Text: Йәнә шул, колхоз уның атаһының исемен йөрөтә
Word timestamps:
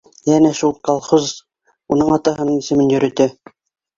Йәнә 0.29 0.49
шул, 0.59 0.71
колхоз 0.87 1.27
уның 1.95 2.15
атаһының 2.17 2.57
исемен 2.63 2.91
йөрөтә 2.95 3.29